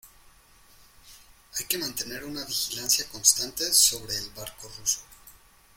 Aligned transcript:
hay 1.59 1.65
que 1.67 1.77
mantener 1.77 2.23
una 2.25 2.43
vigilancia 2.43 3.07
constante 3.09 3.71
sobre 3.71 4.17
el 4.17 4.31
barco 4.31 4.67
ruso. 4.79 5.01